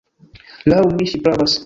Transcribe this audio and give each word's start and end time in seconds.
Laŭ 0.73 0.81
mi, 0.95 1.11
ŝi 1.13 1.23
pravas. 1.29 1.59